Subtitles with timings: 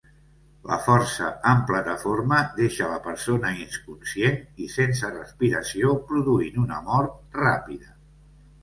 [0.69, 7.97] La forca amb plataforma deixa la persona inconscient i sense respiració, produint una mort ràpida.